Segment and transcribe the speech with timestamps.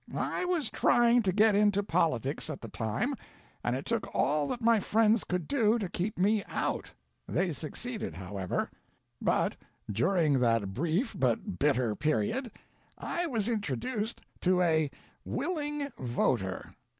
[0.17, 3.13] I was trying to get into politics at the time
[3.63, 6.89] and it took all that my friends could do to keep me out.
[7.27, 8.71] They succeeded, however,
[9.21, 9.55] but
[9.91, 12.49] during that brief but bitter period
[12.97, 14.89] I was introduced to 'a
[15.23, 16.73] willing voter.'